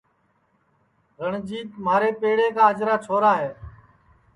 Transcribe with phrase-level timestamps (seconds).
[1.23, 3.51] رنجیت مھارے پیڑے کا اجرا چھورا ہے